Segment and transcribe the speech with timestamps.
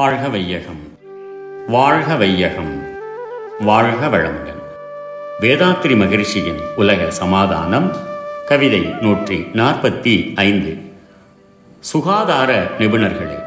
[0.00, 0.98] வாழ்க வையகம்.
[1.66, 2.82] வாழ்க வையகம்.
[3.60, 4.62] வாழ்க வளமுடன்.
[5.40, 7.92] வேதாத்ரி மகிழ்ச்சியின் உலக சமாதானம்
[8.46, 10.76] கவிதை நூற்றி நாற்பத்தி ஐந்து.
[11.80, 13.42] சுகாதார நிபுணர்களே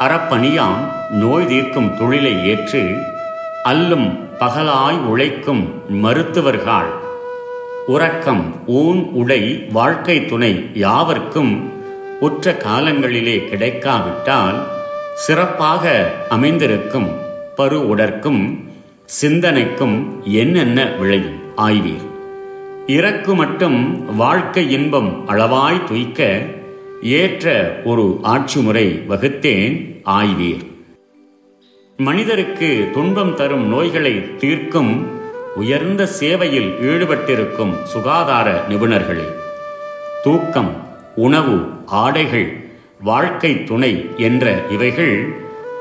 [0.00, 3.02] அறப்பணியாம் நோய் தீர்க்கும் தொழிலை ஏற்று
[3.64, 6.90] அல்லும் பகலாய் உழைக்கும் மருத்துவர்கள்
[7.86, 11.72] உறக்கம் ஊன் உடை வாழ்க்கை துணை யாவர்க்கும்
[12.20, 14.78] உற்ற காலங்களிலே கிடைக்காவிட்டால்
[15.20, 17.08] சிறப்பாக அமைந்திருக்கும்
[17.56, 18.68] பரு உடற்கும்
[19.04, 21.40] சிந்தனைக்கும் என்னென்ன விளையும்?
[21.56, 22.06] ஆய்வீர்.
[22.86, 26.42] இறக்கு மட்டும் வாழ்க்கை இன்பம் அளவாய் துய்க்க
[27.02, 30.64] ஏற்ற ஒரு ஆட்சி முறை வகுத்தேன் ஆய்வீர்.
[31.96, 35.06] மனிதருக்கு துன்பம் தரும் நோய்களை தீர்க்கும்
[35.56, 39.28] உயர்ந்த சேவையில் ஈடுபட்டிருக்கும் சுகாதார நிபுணர்களே
[40.22, 42.69] தூக்கம் உணவு ஆடைகள்
[43.02, 45.34] வாழ்க்கை துணை என்ற இவைகள்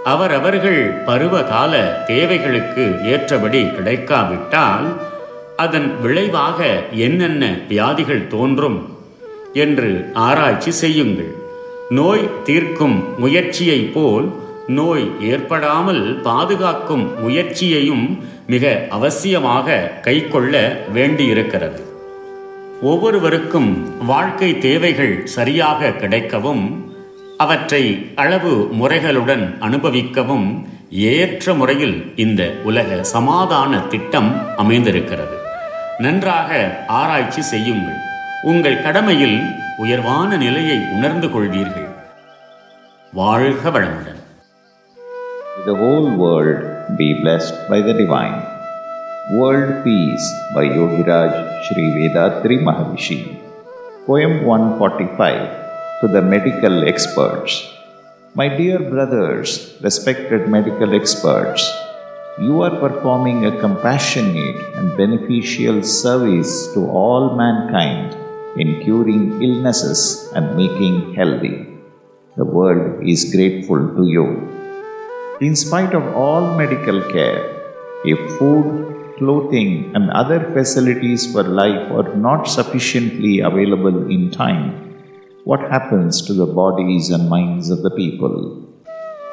[0.04, 5.02] அவரவர்கள் பருவகால தேவைகளுக்கு ஏற்றபடி கிடைக்காவிட்டால்
[5.56, 8.98] அதன் விளைவாக என்னென்ன வியாதிகள் தோன்றும்
[9.54, 11.36] என்று ஆராய்ச்சி செய்யுங்கள்.
[11.90, 14.32] நோய் தீர்க்கும் முயற்சியைப் போல்
[14.68, 21.82] நோய் ஏற்படாமல் பாதுகாக்கும் முயற்சியையும் மிக அவசியமாக கைக்கொள்ள வேண்டியிருக்கிறது.
[22.82, 23.72] ஒவ்வொருவருக்கும்
[24.06, 26.88] வாழ்க்கை தேவைகள் சரியாக கிடைக்கவும்
[27.44, 30.48] அவற்றை அளவு முறைகளுடன் அனுபவிக்கவும்
[30.90, 35.38] ஏற்ற முறையில் இந்த உலக சமாதான திட்டம் அமைந்திருக்கிறது.
[35.98, 38.00] நன்றாக ஆராய்ச்சி செய்யுங்கள்.
[38.44, 39.40] உங்கள் கடமையில்
[39.78, 41.88] உயர்வான நிலையை உணர்ந்து கொள்வீர்கள்.
[43.14, 44.22] வாழ்க வளமுடன்.
[45.68, 46.62] The whole world
[46.98, 48.38] be blessed by the divine.
[49.32, 53.20] World Peace by Yogiraj Sri Vedatri Maharishi.
[54.08, 55.68] Poem 145
[56.02, 57.54] to the medical experts.
[58.34, 61.62] My dear brothers, respected medical experts,
[62.40, 68.16] you are performing a compassionate and beneficial service to all mankind
[68.56, 71.68] in curing illnesses and making healthy.
[72.38, 74.26] The world is grateful to you.
[75.42, 77.44] In spite of all medical care,
[78.06, 84.89] if food, clothing, and other facilities for life are not sufficiently available in time,
[85.50, 88.34] what happens to the bodies and minds of the people?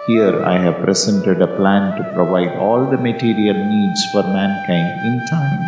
[0.06, 5.16] Here I have presented a plan to provide all the material needs for mankind in
[5.28, 5.64] time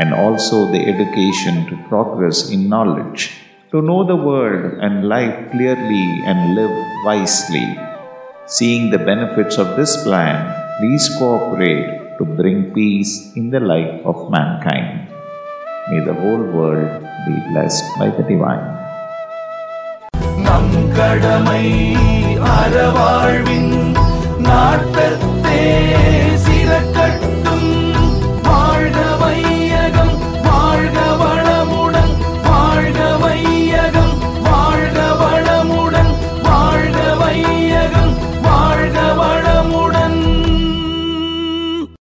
[0.00, 3.30] and also the education to progress in knowledge,
[3.70, 7.68] to know the world and life clearly and live wisely.
[8.46, 10.40] Seeing the benefits of this plan,
[10.80, 15.06] please cooperate to bring peace in the life of mankind.
[15.90, 18.85] May the whole world be blessed by the divine.
[20.96, 21.64] கடமை
[22.56, 23.96] அறவாழ்வின்
[24.38, 25.64] நாட்டத்தே.